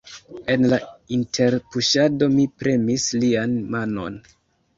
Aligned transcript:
En 0.53 0.63
la 0.69 0.77
interpuŝado 1.17 2.31
mi 2.39 2.47
premis 2.63 3.07
lian 3.21 3.55
manon. 3.77 4.19